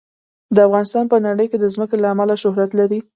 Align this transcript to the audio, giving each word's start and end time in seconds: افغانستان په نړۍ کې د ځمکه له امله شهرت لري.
افغانستان 0.67 1.05
په 1.11 1.17
نړۍ 1.27 1.45
کې 1.51 1.57
د 1.59 1.65
ځمکه 1.73 1.95
له 2.03 2.07
امله 2.13 2.35
شهرت 2.43 2.71
لري. 2.79 2.99